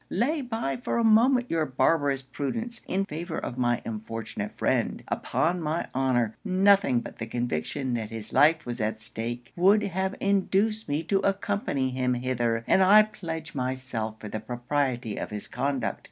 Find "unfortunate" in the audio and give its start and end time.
3.85-4.57